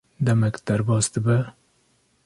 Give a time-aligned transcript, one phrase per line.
[0.29, 1.37] demek derbas dibe;